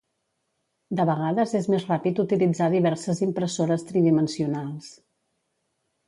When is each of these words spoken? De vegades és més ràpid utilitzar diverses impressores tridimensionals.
De 0.99 1.03
vegades 1.09 1.51
és 1.59 1.67
més 1.73 1.83
ràpid 1.89 2.21
utilitzar 2.23 2.69
diverses 2.75 3.21
impressores 3.25 3.85
tridimensionals. 3.91 4.89